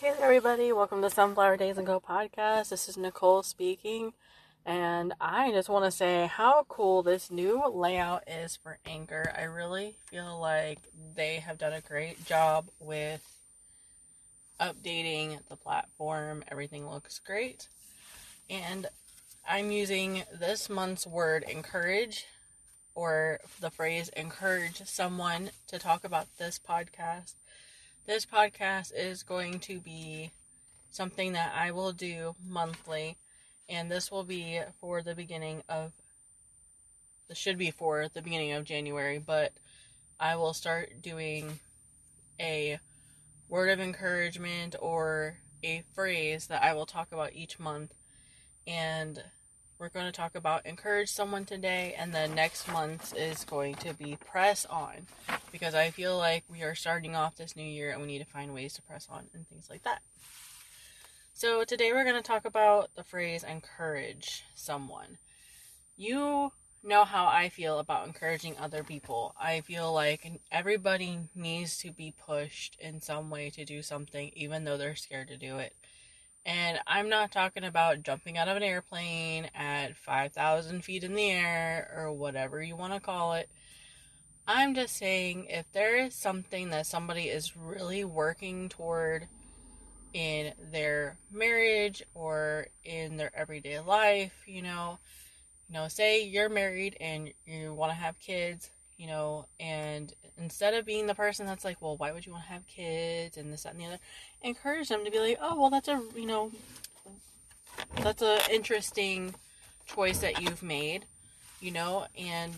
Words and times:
Hey 0.00 0.14
there, 0.16 0.24
everybody. 0.24 0.72
Welcome 0.72 1.02
to 1.02 1.10
Sunflower 1.10 1.58
Daze 1.58 1.76
and 1.76 1.86
Co 1.86 2.00
podcast. 2.00 2.70
This 2.70 2.88
is 2.88 2.96
Nicole 2.96 3.42
speaking. 3.42 4.14
And 4.64 5.12
I 5.20 5.50
just 5.50 5.68
want 5.68 5.84
to 5.84 5.90
say 5.90 6.26
how 6.26 6.64
cool 6.70 7.02
this 7.02 7.30
new 7.30 7.62
layout 7.68 8.22
is 8.26 8.56
for 8.56 8.78
Anchor. 8.86 9.30
I 9.36 9.42
really 9.42 9.96
feel 10.06 10.40
like 10.40 10.78
they 11.14 11.34
have 11.40 11.58
done 11.58 11.74
a 11.74 11.82
great 11.82 12.24
job 12.24 12.70
with 12.80 13.20
updating 14.58 15.40
the 15.50 15.56
platform. 15.56 16.44
Everything 16.50 16.88
looks 16.88 17.18
great. 17.18 17.68
And 18.48 18.86
I'm 19.46 19.70
using 19.70 20.22
this 20.32 20.70
month's 20.70 21.06
word 21.06 21.44
encourage 21.46 22.24
or 22.94 23.38
the 23.60 23.70
phrase 23.70 24.08
encourage 24.16 24.80
someone 24.86 25.50
to 25.66 25.78
talk 25.78 26.04
about 26.04 26.38
this 26.38 26.58
podcast. 26.58 27.34
This 28.06 28.26
podcast 28.26 28.92
is 28.96 29.22
going 29.22 29.60
to 29.60 29.78
be 29.78 30.30
something 30.90 31.32
that 31.34 31.52
I 31.54 31.70
will 31.70 31.92
do 31.92 32.34
monthly, 32.48 33.16
and 33.68 33.90
this 33.90 34.10
will 34.10 34.24
be 34.24 34.60
for 34.80 35.02
the 35.02 35.14
beginning 35.14 35.62
of 35.68 35.92
this 37.28 37.38
should 37.38 37.58
be 37.58 37.70
for 37.70 38.08
the 38.12 38.22
beginning 38.22 38.52
of 38.52 38.64
January, 38.64 39.18
but 39.18 39.52
I 40.18 40.34
will 40.34 40.54
start 40.54 41.00
doing 41.00 41.60
a 42.40 42.80
word 43.48 43.70
of 43.70 43.78
encouragement 43.78 44.74
or 44.80 45.36
a 45.62 45.84
phrase 45.94 46.48
that 46.48 46.64
I 46.64 46.72
will 46.72 46.86
talk 46.86 47.12
about 47.12 47.34
each 47.34 47.60
month 47.60 47.94
and 48.66 49.22
we're 49.80 49.88
going 49.88 50.04
to 50.04 50.12
talk 50.12 50.34
about 50.34 50.66
encourage 50.66 51.08
someone 51.08 51.46
today, 51.46 51.94
and 51.96 52.12
then 52.12 52.34
next 52.34 52.70
month 52.70 53.14
is 53.16 53.44
going 53.44 53.74
to 53.76 53.94
be 53.94 54.16
press 54.16 54.66
on 54.66 55.06
because 55.50 55.74
I 55.74 55.88
feel 55.88 56.18
like 56.18 56.44
we 56.50 56.62
are 56.62 56.74
starting 56.74 57.16
off 57.16 57.36
this 57.36 57.56
new 57.56 57.64
year 57.64 57.90
and 57.90 58.02
we 58.02 58.06
need 58.06 58.18
to 58.18 58.26
find 58.26 58.52
ways 58.52 58.74
to 58.74 58.82
press 58.82 59.08
on 59.10 59.28
and 59.32 59.48
things 59.48 59.68
like 59.70 59.82
that. 59.84 60.02
So, 61.32 61.64
today 61.64 61.94
we're 61.94 62.04
going 62.04 62.16
to 62.16 62.22
talk 62.22 62.44
about 62.44 62.90
the 62.94 63.02
phrase 63.02 63.42
encourage 63.42 64.44
someone. 64.54 65.16
You 65.96 66.52
know 66.84 67.04
how 67.04 67.26
I 67.26 67.48
feel 67.48 67.78
about 67.78 68.06
encouraging 68.06 68.56
other 68.58 68.84
people. 68.84 69.34
I 69.40 69.62
feel 69.62 69.90
like 69.94 70.30
everybody 70.52 71.20
needs 71.34 71.78
to 71.78 71.90
be 71.90 72.12
pushed 72.26 72.76
in 72.78 73.00
some 73.00 73.30
way 73.30 73.48
to 73.50 73.64
do 73.64 73.80
something, 73.80 74.30
even 74.36 74.64
though 74.64 74.76
they're 74.76 74.94
scared 74.94 75.28
to 75.28 75.38
do 75.38 75.56
it. 75.56 75.74
And 76.46 76.78
I'm 76.86 77.08
not 77.08 77.32
talking 77.32 77.64
about 77.64 78.02
jumping 78.02 78.38
out 78.38 78.48
of 78.48 78.56
an 78.56 78.62
airplane 78.62 79.50
at 79.54 79.96
5,000 79.96 80.82
feet 80.82 81.04
in 81.04 81.14
the 81.14 81.30
air 81.30 81.92
or 81.96 82.12
whatever 82.12 82.62
you 82.62 82.76
want 82.76 82.94
to 82.94 83.00
call 83.00 83.34
it. 83.34 83.48
I'm 84.46 84.74
just 84.74 84.96
saying 84.96 85.46
if 85.48 85.70
there 85.72 85.96
is 85.96 86.14
something 86.14 86.70
that 86.70 86.86
somebody 86.86 87.28
is 87.28 87.56
really 87.56 88.04
working 88.04 88.68
toward 88.68 89.28
in 90.12 90.52
their 90.72 91.16
marriage 91.30 92.02
or 92.14 92.66
in 92.84 93.16
their 93.16 93.30
everyday 93.36 93.78
life, 93.78 94.42
you 94.46 94.62
know, 94.62 94.98
you 95.68 95.74
know, 95.74 95.88
say 95.88 96.24
you're 96.24 96.48
married 96.48 96.96
and 97.00 97.32
you 97.46 97.74
want 97.74 97.92
to 97.92 97.96
have 97.96 98.18
kids, 98.18 98.70
you 99.00 99.06
know, 99.06 99.46
and 99.58 100.12
instead 100.36 100.74
of 100.74 100.84
being 100.84 101.06
the 101.06 101.14
person 101.14 101.46
that's 101.46 101.64
like, 101.64 101.80
well, 101.80 101.96
why 101.96 102.12
would 102.12 102.26
you 102.26 102.32
want 102.32 102.44
to 102.44 102.52
have 102.52 102.66
kids 102.66 103.38
and 103.38 103.50
this, 103.50 103.62
that, 103.62 103.72
and 103.72 103.80
the 103.80 103.86
other, 103.86 103.98
encourage 104.42 104.90
them 104.90 105.06
to 105.06 105.10
be 105.10 105.18
like, 105.18 105.38
oh, 105.40 105.58
well, 105.58 105.70
that's 105.70 105.88
a, 105.88 106.02
you 106.14 106.26
know, 106.26 106.52
that's 108.02 108.20
a 108.20 108.38
interesting 108.52 109.34
choice 109.86 110.18
that 110.18 110.42
you've 110.42 110.62
made, 110.62 111.06
you 111.62 111.70
know, 111.70 112.04
and 112.14 112.52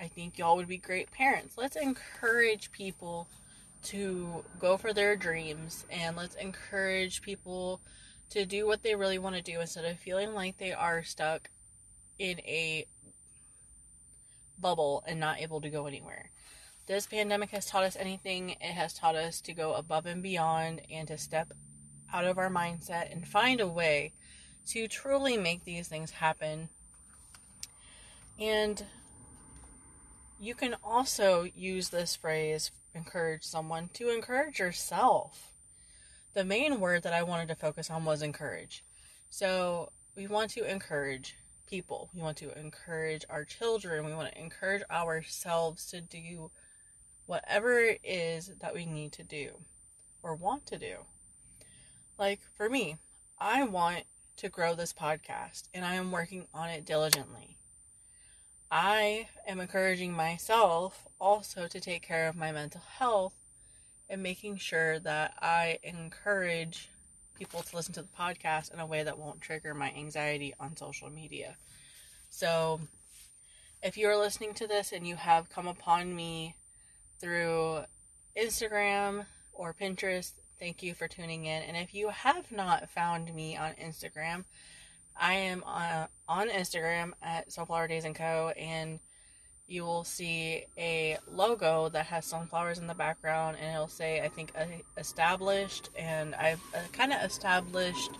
I 0.00 0.08
think 0.08 0.38
y'all 0.38 0.56
would 0.56 0.66
be 0.66 0.76
great 0.76 1.12
parents. 1.12 1.56
Let's 1.56 1.76
encourage 1.76 2.72
people 2.72 3.28
to 3.84 4.44
go 4.58 4.76
for 4.76 4.92
their 4.92 5.14
dreams 5.14 5.86
and 5.88 6.16
let's 6.16 6.34
encourage 6.34 7.22
people 7.22 7.80
to 8.30 8.44
do 8.44 8.66
what 8.66 8.82
they 8.82 8.96
really 8.96 9.20
want 9.20 9.36
to 9.36 9.42
do 9.42 9.60
instead 9.60 9.84
of 9.84 10.00
feeling 10.00 10.34
like 10.34 10.58
they 10.58 10.72
are 10.72 11.04
stuck 11.04 11.48
in 12.18 12.40
a 12.40 12.86
bubble 14.60 15.02
and 15.06 15.20
not 15.20 15.40
able 15.40 15.60
to 15.60 15.70
go 15.70 15.86
anywhere. 15.86 16.30
This 16.86 17.06
pandemic 17.06 17.50
has 17.50 17.66
taught 17.66 17.82
us 17.82 17.96
anything, 17.96 18.50
it 18.50 18.72
has 18.72 18.94
taught 18.94 19.16
us 19.16 19.40
to 19.42 19.52
go 19.52 19.74
above 19.74 20.06
and 20.06 20.22
beyond 20.22 20.82
and 20.90 21.08
to 21.08 21.18
step 21.18 21.52
out 22.12 22.24
of 22.24 22.38
our 22.38 22.50
mindset 22.50 23.10
and 23.12 23.26
find 23.26 23.60
a 23.60 23.66
way 23.66 24.12
to 24.68 24.86
truly 24.86 25.36
make 25.36 25.64
these 25.64 25.88
things 25.88 26.12
happen. 26.12 26.68
And 28.38 28.84
you 30.38 30.54
can 30.54 30.76
also 30.84 31.48
use 31.56 31.88
this 31.88 32.14
phrase, 32.14 32.70
encourage 32.94 33.42
someone, 33.42 33.88
to 33.94 34.10
encourage 34.10 34.58
yourself. 34.58 35.50
The 36.34 36.44
main 36.44 36.80
word 36.80 37.02
that 37.02 37.14
I 37.14 37.22
wanted 37.22 37.48
to 37.48 37.54
focus 37.54 37.90
on 37.90 38.04
was 38.04 38.22
encourage. 38.22 38.84
So 39.30 39.90
we 40.14 40.26
want 40.26 40.50
to 40.52 40.70
encourage 40.70 41.36
people. 41.66 42.10
We 42.14 42.20
want 42.20 42.36
to 42.38 42.58
encourage 42.58 43.24
our 43.28 43.44
children. 43.44 44.04
We 44.04 44.14
want 44.14 44.32
to 44.32 44.40
encourage 44.40 44.82
ourselves 44.90 45.86
to 45.90 46.00
do 46.00 46.50
whatever 47.26 47.78
it 47.80 48.00
is 48.04 48.52
that 48.60 48.74
we 48.74 48.86
need 48.86 49.12
to 49.12 49.22
do 49.22 49.50
or 50.22 50.34
want 50.34 50.66
to 50.66 50.78
do. 50.78 50.96
Like 52.18 52.40
for 52.56 52.68
me, 52.68 52.96
I 53.38 53.64
want 53.64 54.04
to 54.38 54.48
grow 54.48 54.74
this 54.74 54.92
podcast 54.92 55.64
and 55.74 55.84
I 55.84 55.94
am 55.94 56.12
working 56.12 56.46
on 56.54 56.68
it 56.68 56.84
diligently. 56.84 57.56
I 58.70 59.28
am 59.46 59.60
encouraging 59.60 60.12
myself 60.12 61.06
also 61.20 61.68
to 61.68 61.80
take 61.80 62.02
care 62.02 62.28
of 62.28 62.36
my 62.36 62.52
mental 62.52 62.82
health 62.98 63.34
and 64.08 64.22
making 64.22 64.56
sure 64.56 64.98
that 65.00 65.34
I 65.40 65.78
encourage 65.82 66.90
people 67.38 67.62
to 67.62 67.76
listen 67.76 67.94
to 67.94 68.02
the 68.02 68.08
podcast 68.18 68.72
in 68.72 68.80
a 68.80 68.86
way 68.86 69.02
that 69.02 69.18
won't 69.18 69.40
trigger 69.40 69.74
my 69.74 69.92
anxiety 69.96 70.54
on 70.58 70.76
social 70.76 71.10
media. 71.10 71.56
So, 72.30 72.80
if 73.82 73.96
you 73.96 74.08
are 74.08 74.16
listening 74.16 74.54
to 74.54 74.66
this 74.66 74.92
and 74.92 75.06
you 75.06 75.16
have 75.16 75.50
come 75.50 75.68
upon 75.68 76.14
me 76.14 76.54
through 77.20 77.80
Instagram 78.36 79.26
or 79.52 79.74
Pinterest, 79.74 80.32
thank 80.58 80.82
you 80.82 80.94
for 80.94 81.08
tuning 81.08 81.46
in. 81.46 81.62
And 81.62 81.76
if 81.76 81.94
you 81.94 82.08
have 82.08 82.50
not 82.50 82.90
found 82.90 83.34
me 83.34 83.56
on 83.56 83.72
Instagram, 83.72 84.44
I 85.18 85.34
am 85.34 85.62
on, 85.64 85.82
uh, 85.82 86.06
on 86.28 86.48
Instagram 86.48 87.12
at 87.22 87.52
Sunflower 87.52 87.88
Daze 87.88 88.04
and 88.04 88.14
Co. 88.14 88.52
And 88.56 88.98
you 89.68 89.84
will 89.84 90.04
see 90.04 90.64
a 90.78 91.18
logo 91.30 91.88
that 91.88 92.06
has 92.06 92.24
sunflowers 92.24 92.78
in 92.78 92.86
the 92.86 92.94
background, 92.94 93.56
and 93.60 93.74
it'll 93.74 93.88
say, 93.88 94.20
I 94.20 94.28
think, 94.28 94.52
established. 94.96 95.90
And 95.96 96.34
I've 96.34 96.62
uh, 96.74 96.78
kind 96.92 97.12
of 97.12 97.22
established 97.22 98.10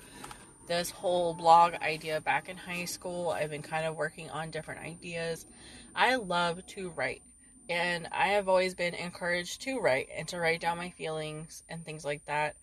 this 0.67 0.91
whole 0.91 1.35
blog 1.35 1.75
idea 1.75 2.21
back 2.21 2.49
in 2.49 2.57
high 2.57 2.85
school. 2.85 3.31
I've 3.31 3.51
been 3.51 3.63
kind 3.63 3.87
of 3.87 3.97
working 3.97 4.29
on 4.31 4.51
different 4.51 4.81
ideas. 4.81 5.47
I 5.95 6.17
love 6.17 6.67
to 6.69 6.91
write. 6.91 7.23
And 7.69 8.09
I 8.13 8.29
have 8.29 8.49
always 8.49 8.75
been 8.75 8.95
encouraged 8.95 9.63
to 9.63 9.79
write 9.79 10.09
and 10.17 10.27
to 10.29 10.39
write 10.39 10.61
down 10.61 10.79
my 10.79 10.91
feelings 10.91 11.63
and 11.69 11.85
things 11.85 12.05
like 12.05 12.25
that. 12.27 12.57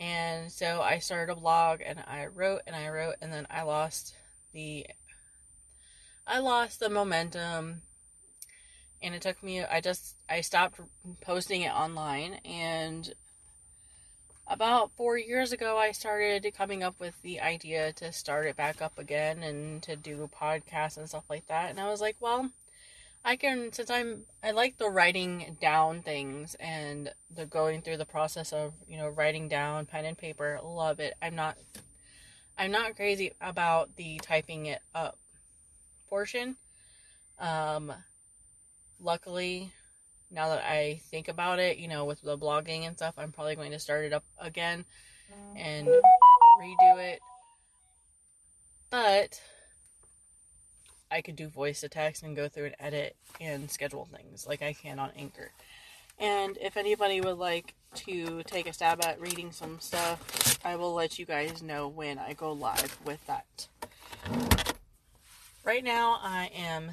And 0.00 0.50
so 0.50 0.80
I 0.82 0.98
started 0.98 1.32
a 1.32 1.36
blog 1.36 1.80
and 1.84 2.02
I 2.06 2.26
wrote 2.26 2.62
and 2.66 2.74
I 2.74 2.88
wrote 2.88 3.14
and 3.22 3.32
then 3.32 3.46
I 3.50 3.62
lost 3.62 4.14
the 4.52 4.86
I 6.26 6.40
lost 6.40 6.80
the 6.80 6.88
momentum 6.88 7.82
and 9.04 9.14
it 9.14 9.22
took 9.22 9.42
me 9.42 9.62
I 9.62 9.80
just 9.80 10.16
I 10.28 10.40
stopped 10.40 10.80
posting 11.20 11.62
it 11.62 11.72
online 11.72 12.40
and 12.44 13.12
about 14.46 14.90
4 14.96 15.18
years 15.18 15.52
ago 15.52 15.78
I 15.78 15.92
started 15.92 16.52
coming 16.56 16.82
up 16.82 16.98
with 16.98 17.20
the 17.22 17.40
idea 17.40 17.92
to 17.94 18.12
start 18.12 18.46
it 18.46 18.56
back 18.56 18.82
up 18.82 18.98
again 18.98 19.42
and 19.42 19.82
to 19.84 19.94
do 19.94 20.28
podcasts 20.34 20.96
and 20.96 21.08
stuff 21.08 21.24
like 21.28 21.46
that 21.46 21.70
and 21.70 21.78
I 21.78 21.90
was 21.90 22.00
like, 22.00 22.16
well, 22.20 22.50
I 23.24 23.36
can 23.36 23.72
since 23.72 23.90
I'm 23.90 24.24
I 24.42 24.50
like 24.50 24.78
the 24.78 24.90
writing 24.90 25.56
down 25.60 26.02
things 26.02 26.56
and 26.56 27.12
the 27.34 27.46
going 27.46 27.80
through 27.82 27.98
the 27.98 28.04
process 28.04 28.52
of, 28.52 28.74
you 28.86 28.98
know, 28.98 29.08
writing 29.08 29.48
down 29.48 29.86
pen 29.86 30.04
and 30.04 30.18
paper. 30.18 30.60
Love 30.62 31.00
it. 31.00 31.14
I'm 31.22 31.34
not 31.34 31.56
I'm 32.58 32.70
not 32.70 32.96
crazy 32.96 33.32
about 33.40 33.96
the 33.96 34.18
typing 34.18 34.66
it 34.66 34.82
up 34.94 35.16
portion. 36.08 36.56
Um 37.38 37.92
luckily 39.00 39.72
now 40.30 40.48
that 40.48 40.64
I 40.64 41.00
think 41.10 41.28
about 41.28 41.58
it, 41.58 41.78
you 41.78 41.88
know, 41.88 42.04
with 42.04 42.20
the 42.22 42.36
blogging 42.36 42.86
and 42.86 42.96
stuff, 42.96 43.14
I'm 43.16 43.32
probably 43.32 43.54
going 43.54 43.70
to 43.70 43.78
start 43.78 44.04
it 44.04 44.12
up 44.12 44.24
again 44.38 44.84
and 45.56 45.86
redo 45.86 46.98
it. 46.98 47.20
But 48.90 49.40
I 51.10 51.20
could 51.20 51.36
do 51.36 51.48
voice 51.48 51.80
to 51.80 51.88
text 51.88 52.22
and 52.22 52.34
go 52.34 52.48
through 52.48 52.66
and 52.66 52.76
edit 52.80 53.16
and 53.40 53.70
schedule 53.70 54.08
things 54.12 54.46
like 54.46 54.62
I 54.62 54.72
can 54.72 54.98
on 54.98 55.10
Anchor. 55.16 55.50
And 56.18 56.58
if 56.60 56.76
anybody 56.76 57.20
would 57.20 57.38
like 57.38 57.74
to 57.96 58.42
take 58.44 58.68
a 58.68 58.72
stab 58.72 59.04
at 59.04 59.20
reading 59.20 59.52
some 59.52 59.78
stuff, 59.80 60.58
I 60.64 60.76
will 60.76 60.94
let 60.94 61.18
you 61.18 61.26
guys 61.26 61.62
know 61.62 61.88
when 61.88 62.18
I 62.18 62.32
go 62.32 62.52
live 62.52 62.98
with 63.04 63.24
that. 63.26 63.68
Right 65.64 65.82
now, 65.82 66.18
I 66.22 66.50
am 66.54 66.92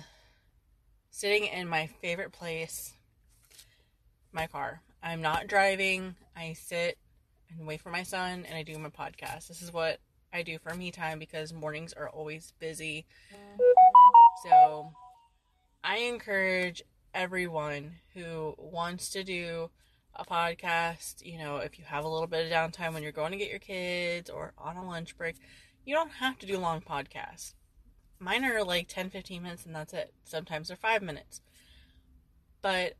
sitting 1.22 1.46
in 1.46 1.68
my 1.68 1.86
favorite 2.02 2.32
place, 2.32 2.94
my 4.32 4.48
car. 4.48 4.82
I'm 5.04 5.22
not 5.22 5.46
driving. 5.46 6.16
I 6.36 6.54
sit, 6.54 6.98
and 7.56 7.68
wait 7.68 7.80
for 7.80 7.92
my 7.92 8.02
son 8.02 8.44
and 8.48 8.58
I 8.58 8.64
do 8.64 8.76
my 8.80 8.90
podcast. 8.90 9.48
This 9.48 9.62
is 9.62 9.72
what 9.72 10.00
I 10.34 10.42
do 10.42 10.58
for 10.58 10.74
me 10.74 10.90
time 10.90 11.20
because 11.20 11.54
mornings 11.54 11.94
are 11.94 12.10
always 12.10 12.54
busy. 12.58 13.06
So 14.42 14.94
I 15.84 15.98
encourage 15.98 16.82
everyone 17.14 17.98
who 18.16 18.56
wants 18.58 19.12
to 19.12 19.24
do 19.24 19.70
a 20.16 20.26
podcast, 20.26 21.24
you 21.24 21.38
know, 21.38 21.58
if 21.58 21.78
you 21.78 21.86
have 21.86 22.04
a 22.04 22.10
little 22.10 22.26
bit 22.26 22.48
of 22.48 22.52
downtime 22.52 22.96
when 22.96 23.04
you're 23.04 23.12
going 23.12 23.32
to 23.32 23.38
get 23.38 23.52
your 23.52 23.60
kids 23.60 24.28
or 24.28 24.54
on 24.58 24.76
a 24.76 24.84
lunch 24.84 25.16
break, 25.20 25.36
you 25.86 25.94
don't 25.94 26.14
have 26.14 26.40
to 26.40 26.48
do 26.48 26.58
long 26.58 26.82
podcasts. 26.82 27.54
Mine 28.22 28.46
are 28.46 28.64
like 28.64 28.88
10, 28.88 29.10
15 29.10 29.42
minutes 29.42 29.66
and 29.66 29.76
that's 29.76 29.94
it. 29.94 30.14
Sometimes 30.24 30.68
they're 30.68 30.78
five 30.78 31.02
minutes. 31.02 31.42
But 32.62 32.94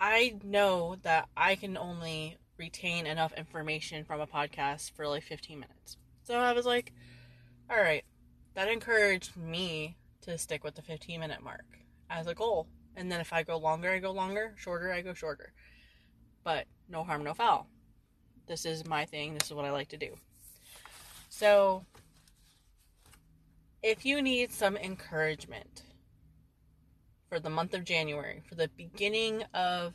I 0.00 0.36
know 0.42 0.96
that 1.02 1.28
I 1.36 1.54
can 1.54 1.76
only 1.76 2.38
retain 2.56 3.06
enough 3.06 3.34
information 3.34 4.04
from 4.04 4.22
a 4.22 4.26
podcast 4.26 4.92
for 4.92 5.06
like 5.06 5.22
15 5.22 5.60
minutes. 5.60 5.98
So 6.24 6.38
I 6.38 6.54
was 6.54 6.64
like, 6.64 6.94
all 7.70 7.76
right, 7.76 8.04
that 8.54 8.68
encouraged 8.68 9.36
me 9.36 9.96
to 10.22 10.38
stick 10.38 10.64
with 10.64 10.76
the 10.76 10.82
15 10.82 11.20
minute 11.20 11.42
mark 11.42 11.66
as 12.08 12.26
a 12.26 12.34
goal. 12.34 12.68
And 12.96 13.12
then 13.12 13.20
if 13.20 13.34
I 13.34 13.42
go 13.42 13.58
longer, 13.58 13.90
I 13.90 13.98
go 13.98 14.12
longer, 14.12 14.54
shorter, 14.56 14.90
I 14.90 15.02
go 15.02 15.12
shorter. 15.12 15.52
But 16.42 16.66
no 16.88 17.04
harm, 17.04 17.22
no 17.22 17.34
foul. 17.34 17.66
This 18.46 18.64
is 18.64 18.86
my 18.86 19.04
thing. 19.04 19.34
This 19.34 19.48
is 19.48 19.52
what 19.52 19.66
I 19.66 19.72
like 19.72 19.88
to 19.88 19.98
do. 19.98 20.14
So, 21.28 21.84
if 23.86 24.04
you 24.04 24.20
need 24.20 24.50
some 24.50 24.76
encouragement 24.76 25.84
for 27.28 27.38
the 27.38 27.48
month 27.48 27.72
of 27.72 27.84
January, 27.84 28.42
for 28.48 28.56
the 28.56 28.68
beginning 28.76 29.44
of 29.54 29.94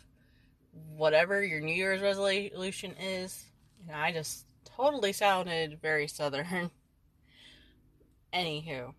whatever 0.95 1.43
your 1.43 1.59
New 1.59 1.75
Year's 1.75 2.01
resolution 2.01 2.95
is, 2.97 3.43
and 3.85 3.93
I 3.93 4.13
just 4.13 4.45
totally 4.63 5.11
sounded 5.11 5.81
very 5.81 6.07
southern. 6.07 6.71
Anywho, 8.33 8.93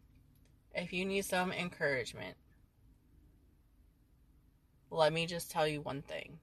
if 0.74 0.92
you 0.92 1.06
need 1.06 1.24
some 1.24 1.52
encouragement, 1.52 2.36
let 4.90 5.10
me 5.10 5.24
just 5.24 5.50
tell 5.50 5.66
you 5.66 5.80
one 5.80 6.02
thing. 6.02 6.38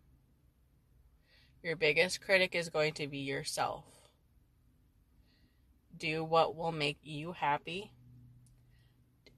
Your 1.62 1.76
biggest 1.76 2.20
critic 2.20 2.56
is 2.56 2.70
going 2.70 2.94
to 2.94 3.06
be 3.06 3.20
yourself. 3.20 3.86
Do 5.96 6.24
what 6.24 6.56
will 6.56 6.72
make 6.72 6.98
you 7.04 7.34
happy 7.34 7.92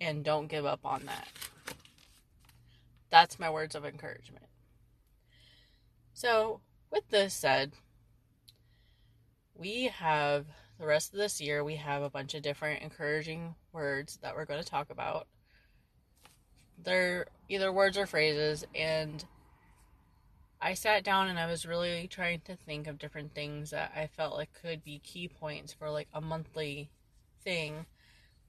and 0.01 0.25
don't 0.25 0.47
give 0.47 0.65
up 0.65 0.83
on 0.83 1.05
that. 1.05 1.27
That's 3.11 3.39
my 3.39 3.49
words 3.49 3.75
of 3.75 3.85
encouragement. 3.85 4.47
So, 6.13 6.59
with 6.91 7.07
this 7.09 7.33
said, 7.33 7.73
we 9.55 9.85
have 9.85 10.47
the 10.79 10.87
rest 10.87 11.13
of 11.13 11.19
this 11.19 11.39
year, 11.39 11.63
we 11.63 11.75
have 11.75 12.01
a 12.01 12.09
bunch 12.09 12.33
of 12.33 12.41
different 12.41 12.81
encouraging 12.81 13.55
words 13.71 14.17
that 14.23 14.35
we're 14.35 14.45
going 14.45 14.61
to 14.61 14.69
talk 14.69 14.89
about. 14.89 15.27
They're 16.83 17.27
either 17.47 17.71
words 17.71 17.97
or 17.97 18.07
phrases, 18.07 18.65
and 18.73 19.23
I 20.59 20.73
sat 20.73 21.03
down 21.03 21.27
and 21.27 21.37
I 21.37 21.45
was 21.45 21.65
really 21.65 22.07
trying 22.07 22.41
to 22.41 22.55
think 22.55 22.87
of 22.87 22.97
different 22.97 23.35
things 23.35 23.69
that 23.69 23.91
I 23.95 24.07
felt 24.07 24.35
like 24.35 24.49
could 24.59 24.83
be 24.83 24.99
key 24.99 25.27
points 25.27 25.73
for 25.73 25.91
like 25.91 26.07
a 26.13 26.21
monthly 26.21 26.89
thing, 27.43 27.85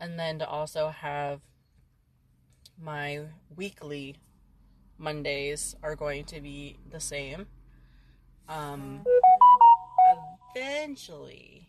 and 0.02 0.18
then 0.18 0.40
to 0.40 0.48
also 0.48 0.88
have 0.88 1.40
my 2.76 3.20
weekly 3.54 4.16
Mondays 4.98 5.76
are 5.80 5.94
going 5.94 6.24
to 6.24 6.40
be 6.40 6.76
the 6.90 6.98
same. 6.98 7.46
Um, 8.48 9.04
eventually, 10.56 11.68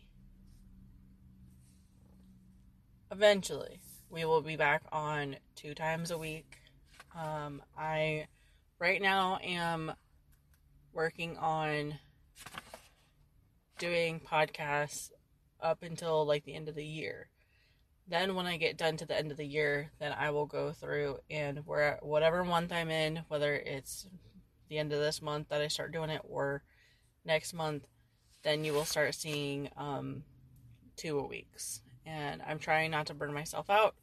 eventually, 3.12 3.78
we 4.10 4.24
will 4.24 4.42
be 4.42 4.56
back 4.56 4.82
on 4.90 5.36
two 5.54 5.72
times 5.72 6.10
a 6.10 6.18
week. 6.18 6.56
Um, 7.16 7.62
I 7.78 8.26
right 8.80 9.00
now 9.00 9.38
am 9.44 9.92
working 10.92 11.36
on 11.38 12.00
doing 13.78 14.20
podcasts 14.20 15.10
up 15.60 15.84
until 15.84 16.26
like 16.26 16.44
the 16.44 16.54
end 16.54 16.68
of 16.68 16.74
the 16.74 16.84
year. 16.84 17.28
Then 18.06 18.34
when 18.34 18.46
I 18.46 18.58
get 18.58 18.76
done 18.76 18.96
to 18.98 19.06
the 19.06 19.16
end 19.16 19.30
of 19.30 19.38
the 19.38 19.46
year, 19.46 19.90
then 19.98 20.12
I 20.12 20.30
will 20.30 20.46
go 20.46 20.72
through 20.72 21.18
and 21.30 21.66
where 21.66 21.98
whatever 22.02 22.44
month 22.44 22.70
I'm 22.70 22.90
in, 22.90 23.22
whether 23.28 23.54
it's 23.54 24.06
the 24.68 24.78
end 24.78 24.92
of 24.92 25.00
this 25.00 25.22
month 25.22 25.48
that 25.48 25.62
I 25.62 25.68
start 25.68 25.92
doing 25.92 26.10
it 26.10 26.20
or 26.24 26.62
next 27.24 27.54
month, 27.54 27.86
then 28.42 28.64
you 28.64 28.74
will 28.74 28.84
start 28.84 29.14
seeing 29.14 29.70
um, 29.76 30.22
two 30.96 31.18
a 31.18 31.26
weeks. 31.26 31.80
And 32.04 32.42
I'm 32.46 32.58
trying 32.58 32.90
not 32.90 33.06
to 33.06 33.14
burn 33.14 33.32
myself 33.32 33.70
out, 33.70 33.94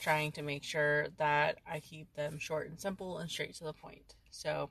trying 0.00 0.32
to 0.32 0.42
make 0.42 0.64
sure 0.64 1.06
that 1.18 1.58
I 1.70 1.78
keep 1.78 2.12
them 2.14 2.38
short 2.38 2.68
and 2.68 2.80
simple 2.80 3.18
and 3.18 3.30
straight 3.30 3.54
to 3.56 3.64
the 3.64 3.72
point. 3.72 4.16
So 4.30 4.70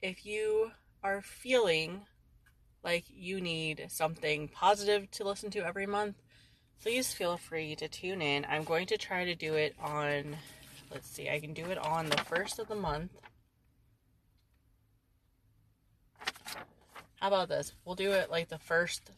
if 0.00 0.24
you 0.24 0.70
are 1.02 1.20
feeling 1.20 2.02
like 2.84 3.04
you 3.08 3.40
need 3.40 3.86
something 3.88 4.46
positive 4.46 5.10
to 5.12 5.24
listen 5.24 5.50
to 5.50 5.66
every 5.66 5.86
month, 5.86 6.22
please 6.82 7.12
feel 7.12 7.36
free 7.36 7.74
to 7.76 7.88
tune 7.88 8.22
in. 8.22 8.46
I'm 8.48 8.64
going 8.64 8.86
to 8.86 8.98
try 8.98 9.24
to 9.24 9.34
do 9.34 9.54
it 9.54 9.74
on, 9.80 10.36
let's 10.90 11.08
see, 11.08 11.28
I 11.28 11.40
can 11.40 11.52
do 11.52 11.66
it 11.66 11.78
on 11.78 12.08
the 12.08 12.18
first 12.18 12.58
of 12.58 12.68
the 12.68 12.74
month. 12.74 13.12
How 17.20 17.28
about 17.28 17.48
this? 17.48 17.72
We'll 17.84 17.94
do 17.94 18.12
it 18.12 18.30
like 18.30 18.48
the 18.48 18.58
first 18.58 19.10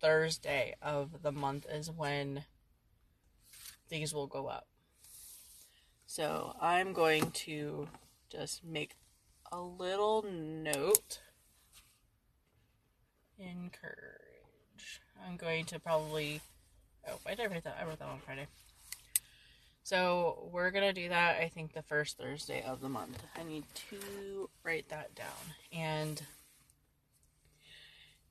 Thursday 0.00 0.74
of 0.80 1.22
the 1.22 1.32
month 1.32 1.66
is 1.70 1.90
when 1.90 2.44
these 3.88 4.14
will 4.14 4.26
go 4.26 4.46
up. 4.46 4.66
So 6.06 6.54
I'm 6.60 6.92
going 6.92 7.32
to 7.32 7.88
just 8.30 8.64
make 8.64 8.96
a 9.50 9.60
little 9.60 10.24
note. 10.30 11.20
Encourage. 13.38 14.33
I'm 15.26 15.36
going 15.36 15.64
to 15.66 15.78
probably. 15.78 16.40
Oh, 17.08 17.18
I 17.26 17.34
did 17.34 17.50
write 17.50 17.64
that. 17.64 17.78
I 17.80 17.84
wrote 17.84 17.98
that 17.98 18.08
on 18.08 18.20
Friday. 18.20 18.46
So 19.82 20.48
we're 20.52 20.70
gonna 20.70 20.92
do 20.92 21.08
that. 21.10 21.40
I 21.40 21.48
think 21.48 21.74
the 21.74 21.82
first 21.82 22.16
Thursday 22.16 22.62
of 22.62 22.80
the 22.80 22.88
month. 22.88 23.22
I 23.38 23.42
need 23.42 23.64
to 23.90 24.48
write 24.62 24.88
that 24.88 25.14
down 25.14 25.54
and 25.72 26.22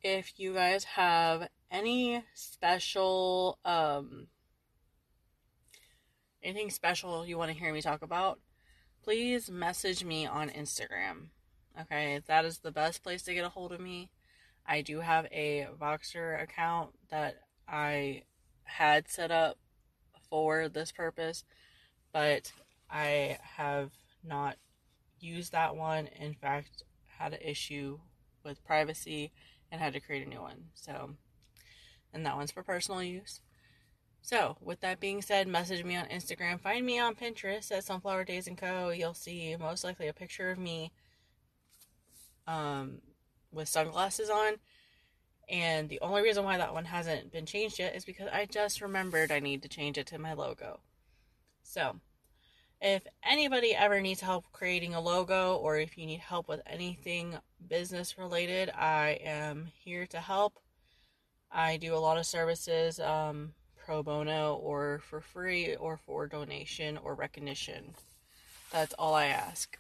if 0.04 0.34
you 0.38 0.53
guys 0.53 0.84
have 0.84 1.48
any 1.72 2.24
special 2.34 3.58
um 3.63 4.27
anything 6.44 6.70
special 6.70 7.25
you 7.25 7.38
want 7.38 7.51
to 7.51 7.58
hear 7.58 7.74
me 7.74 7.82
talk 7.82 8.01
about, 8.01 8.39
please 9.03 9.50
message 9.50 10.03
me 10.03 10.25
on 10.25 10.50
Instagram. 10.50 11.29
Okay, 11.79 12.22
that 12.27 12.46
is 12.46 12.60
the 12.60 12.72
best 12.72 13.01
place 13.01 13.24
to 13.24 13.34
get 13.34 13.46
a 13.46 13.50
hold 13.50 13.72
of 13.72 13.79
me. 13.79 14.10
I 14.65 14.82
do 14.82 15.00
have 15.00 15.25
a 15.25 15.67
Voxer 15.79 16.41
account 16.41 16.91
that 17.10 17.36
I 17.67 18.24
had 18.63 19.10
set 19.10 19.32
up 19.32 19.58
for 20.29 20.70
this 20.70 20.91
purpose, 20.91 21.43
but 22.12 22.51
I 22.89 23.38
have 23.58 23.91
not 24.24 24.58
used 25.20 25.51
that 25.51 25.75
one. 25.75 26.08
In 26.08 26.34
fact, 26.34 26.84
had 27.17 27.34
an 27.34 27.39
issue 27.41 28.00
with 28.43 28.63
privacy 28.63 29.32
and 29.72 29.82
had 29.82 29.93
to 29.93 30.00
create 30.00 30.25
a 30.25 30.29
new 30.29 30.41
one. 30.41 30.65
So, 30.74 31.12
and 32.13 32.25
that 32.25 32.36
one's 32.36 32.51
for 32.51 32.63
personal 32.63 33.03
use. 33.03 33.41
So, 34.22 34.55
with 34.62 34.79
that 34.79 35.01
being 35.01 35.22
said, 35.22 35.48
message 35.48 35.84
me 35.84 35.98
on 35.98 36.05
Instagram. 36.05 36.62
Find 36.62 36.86
me 36.86 36.98
on 37.00 37.15
Pinterest 37.15 37.70
at 37.72 37.84
Sunflower 37.84 38.24
Daze 38.24 38.48
and 38.48 38.58
Co. 38.58 38.89
You'll 38.89 39.13
see 39.13 39.55
most 39.60 39.84
likely 39.84 40.08
a 40.08 40.13
picture 40.13 40.50
of 40.50 40.58
me 40.58 40.93
um, 42.48 43.01
with 43.53 43.69
sunglasses 43.69 44.29
on. 44.29 44.55
And 45.50 45.89
the 45.89 46.00
only 46.01 46.22
reason 46.22 46.43
why 46.43 46.57
that 46.57 46.74
one 46.74 46.86
hasn't 46.86 47.31
been 47.31 47.45
changed 47.45 47.79
yet 47.79 47.95
is 47.95 48.05
because 48.05 48.29
I 48.31 48.45
just 48.45 48.81
remembered 48.81 49.31
I 49.31 49.39
need 49.39 49.62
to 49.63 49.69
change 49.69 49.98
it 49.98 50.07
to 50.07 50.19
my 50.19 50.33
logo. 50.33 50.79
So, 51.63 52.00
if 52.81 53.05
anybody 53.24 53.74
ever 53.75 54.01
needs 54.01 54.22
help 54.22 54.45
creating 54.51 54.93
a 54.93 55.01
logo 55.01 55.55
or 55.55 55.77
if 55.77 55.98
you 55.98 56.05
need 56.05 56.19
help 56.19 56.48
with 56.48 56.62
anything 56.65 57.38
business 57.67 58.17
related, 58.17 58.69
I 58.69 59.19
am 59.24 59.67
here 59.83 60.05
to 60.07 60.19
help. 60.19 60.60
I 61.51 61.77
do 61.77 61.95
a 61.95 62.00
lot 62.00 62.17
of 62.17 62.25
services 62.25 63.00
um, 63.00 63.53
pro 63.86 64.01
bono 64.01 64.55
or 64.55 65.01
for 65.10 65.22
free 65.22 65.75
or 65.75 65.98
for 65.98 66.27
donation 66.27 66.98
or 66.98 67.15
recognition. 67.15 67.95
That's 68.72 68.93
all 68.95 69.13
I 69.13 69.27
ask. 69.27 69.77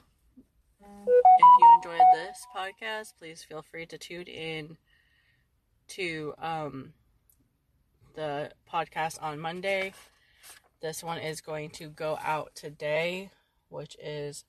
If 1.01 1.45
you 1.59 1.73
enjoyed 1.75 2.05
this 2.13 2.45
podcast, 2.55 3.13
please 3.19 3.43
feel 3.43 3.61
free 3.61 3.85
to 3.87 3.97
tune 3.97 4.27
in 4.27 4.77
to 5.89 6.33
um, 6.39 6.93
the 8.15 8.51
podcast 8.71 9.21
on 9.21 9.39
Monday. 9.39 9.93
This 10.81 11.03
one 11.03 11.17
is 11.17 11.41
going 11.41 11.69
to 11.71 11.89
go 11.89 12.17
out 12.21 12.55
today, 12.55 13.31
which 13.69 13.95
is 14.03 14.45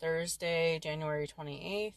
Thursday, 0.00 0.78
January 0.78 1.26
28th. 1.26 1.92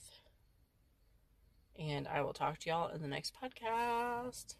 And 1.79 2.07
I 2.07 2.21
will 2.21 2.33
talk 2.33 2.59
to 2.59 2.69
y'all 2.69 2.93
in 2.93 3.01
the 3.01 3.07
next 3.07 3.33
podcast. 3.41 4.55